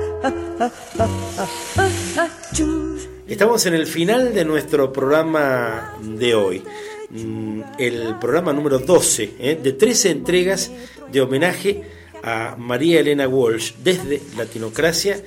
Estamos 3.27 3.67
en 3.67 3.75
el 3.75 3.87
final 3.87 4.33
de 4.33 4.45
nuestro 4.45 4.93
programa 4.93 5.95
de 6.01 6.35
hoy. 6.35 6.65
Mm, 7.11 7.63
El 7.79 8.17
programa 8.19 8.53
número 8.53 8.79
12 8.79 9.35
¿eh? 9.39 9.59
de 9.63 9.73
13 9.73 10.11
entregas 10.11 10.71
de 11.11 11.21
homenaje 11.23 11.83
a 12.23 12.57
María 12.59 13.01
Elena 13.01 13.29
Walsh 13.29 13.75
desde 13.83 14.21
Latinocracia, 14.37 15.23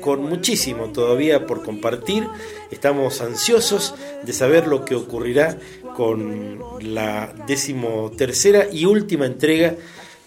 con 0.00 0.22
muchísimo 0.22 0.92
todavía 0.92 1.46
por 1.46 1.64
compartir. 1.64 2.26
Estamos 2.70 3.20
ansiosos 3.20 3.94
de 4.22 4.32
saber 4.32 4.66
lo 4.66 4.84
que 4.84 4.94
ocurrirá 4.94 5.58
con 5.96 6.60
la 6.80 7.34
decimotercera 7.46 8.68
y 8.70 8.84
última 8.84 9.26
entrega 9.26 9.74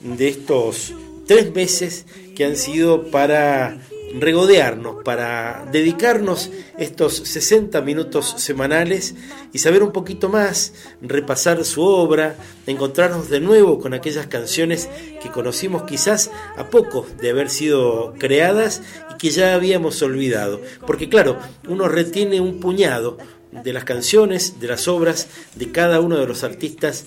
de 0.02 0.28
estos 0.28 0.94
tres 1.26 1.54
meses 1.54 2.06
que 2.36 2.46
han 2.46 2.56
sido 2.56 3.10
para 3.12 3.80
regodearnos, 4.14 5.04
para 5.04 5.68
dedicarnos 5.72 6.50
estos 6.78 7.16
60 7.18 7.82
minutos 7.82 8.36
semanales 8.38 9.16
y 9.54 9.60
saber 9.60 9.84
un 9.84 9.92
poquito 9.92 10.30
más, 10.30 10.74
repasar 11.02 11.64
su 11.66 11.82
obra, 11.82 12.36
encontrarnos 12.66 13.30
de 13.30 13.40
nuevo 13.40 13.80
con 13.80 13.94
aquellas 13.94 14.28
canciones 14.28 14.90
que 15.22 15.30
conocimos 15.30 15.84
quizás 15.84 16.32
a 16.58 16.70
poco 16.70 17.06
de 17.22 17.30
haber 17.30 17.50
sido 17.50 18.14
creadas 18.18 18.82
y 19.14 19.18
que 19.18 19.30
ya 19.30 19.54
habíamos 19.54 20.02
olvidado. 20.02 20.62
Porque 20.86 21.10
claro, 21.10 21.38
uno 21.68 21.88
retiene 21.88 22.42
un 22.42 22.60
puñado 22.60 23.18
de 23.52 23.74
las 23.74 23.84
canciones, 23.84 24.60
de 24.60 24.68
las 24.68 24.88
obras 24.88 25.28
de 25.56 25.72
cada 25.72 26.00
uno 26.00 26.18
de 26.18 26.28
los 26.28 26.44
artistas 26.44 27.06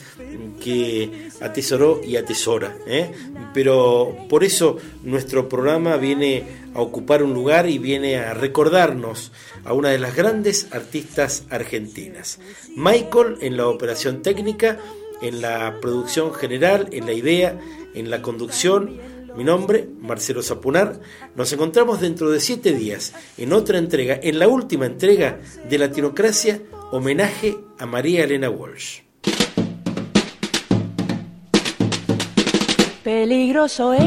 que 0.62 1.28
atesoró 1.41 2.01
y 2.05 2.16
atesora. 2.16 2.76
¿eh? 2.86 3.12
Pero 3.53 4.16
por 4.28 4.45
eso 4.45 4.78
nuestro 5.03 5.49
programa 5.49 5.97
viene 5.97 6.45
a 6.74 6.80
ocupar 6.80 7.22
un 7.22 7.34
lugar 7.34 7.68
y 7.68 7.78
viene 7.78 8.16
a 8.16 8.34
recordarnos 8.34 9.32
a 9.64 9.72
una 9.72 9.91
de 9.91 9.99
las 9.99 10.14
grandes 10.14 10.68
artistas 10.72 11.45
argentinas. 11.51 12.38
Michael 12.76 13.36
en 13.41 13.57
la 13.57 13.68
operación 13.68 14.22
técnica, 14.22 14.78
en 15.22 15.43
la 15.43 15.78
producción 15.80 16.32
general, 16.32 16.88
en 16.93 17.07
la 17.07 17.12
idea, 17.12 17.59
en 17.95 18.11
la 18.11 18.22
conducción. 18.22 18.99
Mi 19.37 19.45
nombre, 19.45 19.89
Marcelo 20.01 20.43
Zapunar. 20.43 21.01
Nos 21.35 21.53
encontramos 21.53 22.01
dentro 22.01 22.31
de 22.31 22.41
siete 22.41 22.72
días 22.72 23.14
en 23.39 23.53
otra 23.53 23.78
entrega, 23.78 24.18
en 24.22 24.39
la 24.39 24.49
última 24.49 24.87
entrega 24.87 25.39
de 25.68 25.78
Latinocracia, 25.78 26.61
homenaje 26.91 27.57
a 27.78 27.87
María 27.87 28.24
Elena 28.24 28.51
Walsh. 28.51 29.01
Peligroso 33.05 33.95
es 33.95 34.03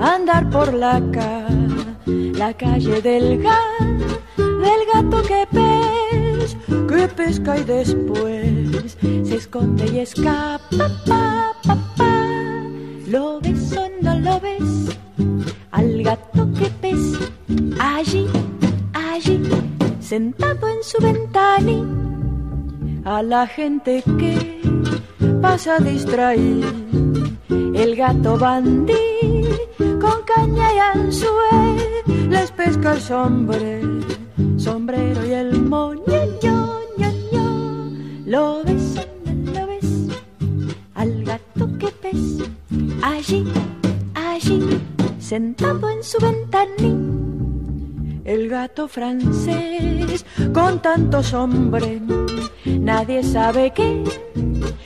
andar 0.00 0.48
por 0.50 0.72
la, 0.74 1.00
la 2.06 2.54
calle 2.56 3.02
del, 3.02 3.42
del 3.42 4.80
gato 4.92 5.22
que 5.22 5.46
pes, 5.50 6.56
que 6.88 7.08
pesca 7.08 7.58
y 7.58 7.64
después 7.64 8.96
se 9.24 9.34
esconde 9.36 9.86
y 9.92 9.98
escapa. 10.00 10.60
Pa, 11.06 11.56
pa, 11.64 11.94
pa. 11.96 12.17
¿Lo 13.10 13.40
ves 13.40 13.74
o 13.76 13.88
no 14.02 14.18
lo 14.18 14.38
ves? 14.40 14.98
Al 15.70 16.02
gato 16.02 16.48
que 16.52 16.68
pes, 16.82 17.18
allí, 17.80 18.26
allí, 18.92 19.40
sentado 20.00 20.68
en 20.68 20.82
su 20.82 20.98
ventana 21.02 21.98
a 23.04 23.22
la 23.22 23.46
gente 23.46 24.02
que 24.18 24.60
pasa 25.40 25.78
distraído 25.78 26.68
el 27.48 27.96
gato 27.96 28.36
bandí 28.36 28.94
con 29.98 30.22
caña 30.26 30.68
y 30.74 30.78
anzuel 30.98 32.28
les 32.28 32.50
pesca 32.50 32.92
el 32.92 33.00
sombrero, 33.00 34.00
sombrero 34.58 35.26
y 35.26 35.32
el 35.32 35.62
moño, 35.62 36.04
Lo 38.26 38.62
ves, 38.64 38.87
allí, 43.02 43.44
allí, 44.14 44.80
sentado 45.18 45.90
en 45.90 46.02
su 46.02 46.18
ventanín. 46.18 48.22
El 48.24 48.48
gato 48.48 48.88
francés 48.88 50.24
con 50.52 50.82
tantos 50.82 51.32
hombres, 51.32 52.00
nadie 52.64 53.22
sabe 53.22 53.72
qué 53.74 54.04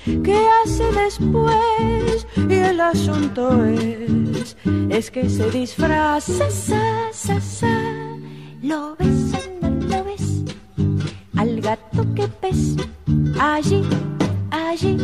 ¿Qué 0.04 0.46
hace 0.62 0.84
después? 0.92 2.26
Y 2.48 2.54
el 2.54 2.80
asunto 2.80 3.64
es, 3.64 4.56
es 4.90 5.10
que 5.10 5.28
se 5.28 5.50
disfraza, 5.50 6.50
sa, 6.50 7.08
sa, 7.12 7.40
sa. 7.40 7.80
¿Lo 8.62 8.96
ves 8.96 9.32
no 9.60 9.70
lo 9.70 10.04
ves? 10.04 10.42
Al 11.36 11.60
gato 11.60 12.04
que 12.14 12.28
pes, 12.28 12.76
allí, 13.40 13.82
allí, 14.50 14.96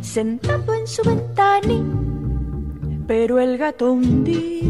sentado 0.00 0.74
en 0.74 0.86
su 0.86 1.02
ventana. 1.02 2.07
Pero 3.08 3.38
el 3.38 3.56
gato 3.56 3.90
un 3.90 4.22
día 4.22 4.68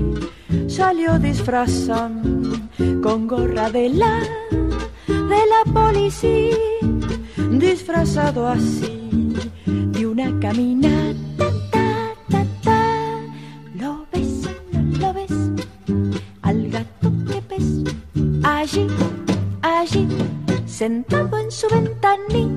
salió 0.68 1.18
disfrazado 1.18 2.22
con 3.02 3.26
gorra 3.26 3.68
de 3.68 3.88
la, 3.88 4.20
de 5.08 5.40
la 5.52 5.72
policía, 5.74 6.56
disfrazado 7.50 8.46
así 8.46 9.34
una 10.04 10.38
caminata, 10.38 11.46
ta, 11.72 12.14
ta, 12.28 12.44
ta. 12.62 12.82
¿Lo 13.74 14.06
ves 14.12 14.48
lo 15.00 15.12
ves? 15.12 15.32
Al 16.42 16.70
gato 16.70 17.12
que 17.26 17.42
ves 17.50 17.82
allí, 18.44 18.86
allí, 19.62 20.06
sentado 20.64 21.38
en 21.38 21.50
su 21.50 21.66
ventana, 21.68 22.48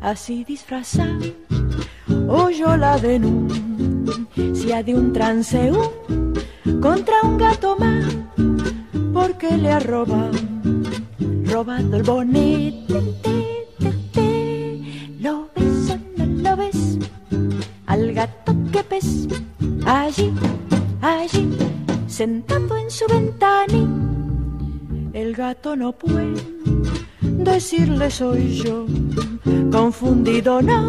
así 0.00 0.44
disfrazado, 0.44 1.26
oyó 2.28 2.76
la 2.76 2.96
denuncia 2.98 3.91
de 4.84 4.94
un 4.94 5.12
transeúnte 5.12 6.46
contra 6.80 7.14
un 7.22 7.38
gato 7.38 7.76
más, 7.78 8.06
porque 9.12 9.56
le 9.56 9.70
ha 9.70 9.78
robado, 9.80 10.38
robado 11.44 11.96
el 11.96 12.02
bonete 12.02 12.82
allí, 19.86 20.32
allí, 21.00 21.48
sentado 22.06 22.76
en 22.76 22.90
su 22.90 23.06
ventana. 23.06 23.88
El 25.12 25.34
gato 25.34 25.76
no 25.76 25.92
puede 25.92 26.42
decirle 27.20 28.10
soy 28.10 28.60
yo, 28.62 28.86
confundido 29.70 30.62
no, 30.62 30.88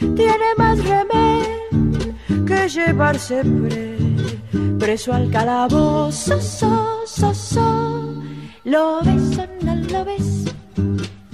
tiene 0.00 0.54
más 0.56 0.78
remedio 0.84 1.57
que 2.48 2.66
llevarse 2.66 3.42
preso 4.78 5.12
al 5.12 5.30
calabozo, 5.30 6.40
so, 6.40 7.02
so, 7.06 7.34
so. 7.34 8.22
Lo 8.64 9.00
ves 9.02 9.38
o 9.38 9.46
no 9.64 9.74
lo 9.74 10.04
ves, 10.06 10.44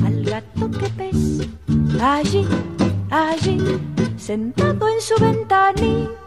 al 0.05 0.25
gato 0.25 0.71
que 0.71 0.89
ves, 0.97 1.49
allí, 2.01 2.45
allí, 3.11 3.59
sentado 4.17 4.89
en 4.89 5.01
su 5.01 5.15
ventana 5.23 6.24